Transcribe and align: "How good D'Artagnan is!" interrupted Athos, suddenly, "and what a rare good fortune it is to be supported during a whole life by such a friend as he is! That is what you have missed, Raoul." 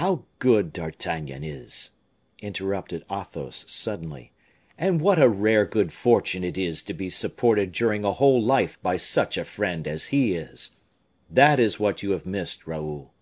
"How 0.00 0.24
good 0.38 0.72
D'Artagnan 0.72 1.44
is!" 1.44 1.90
interrupted 2.38 3.04
Athos, 3.12 3.66
suddenly, 3.68 4.32
"and 4.78 5.02
what 5.02 5.18
a 5.18 5.28
rare 5.28 5.66
good 5.66 5.92
fortune 5.92 6.42
it 6.42 6.56
is 6.56 6.80
to 6.80 6.94
be 6.94 7.10
supported 7.10 7.70
during 7.70 8.04
a 8.06 8.14
whole 8.14 8.42
life 8.42 8.80
by 8.80 8.96
such 8.96 9.36
a 9.36 9.44
friend 9.44 9.86
as 9.86 10.06
he 10.06 10.32
is! 10.32 10.70
That 11.28 11.60
is 11.60 11.78
what 11.78 12.02
you 12.02 12.12
have 12.12 12.24
missed, 12.24 12.66
Raoul." 12.66 13.12